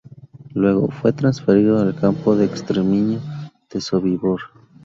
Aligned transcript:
Luego, 0.55 0.89
fue 0.89 1.13
transferido 1.13 1.77
al 1.79 1.93
campo 1.93 2.35
de 2.35 2.45
exterminio 2.45 3.21
de 3.71 3.79
Sobibor. 3.81 4.39